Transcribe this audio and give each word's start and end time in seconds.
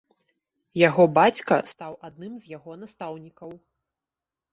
Яго 0.81 1.03
бацька 1.17 1.55
стаў 1.71 1.93
адным 2.09 2.33
з 2.45 2.49
яго 2.53 2.71
настаўнікаў. 2.85 3.53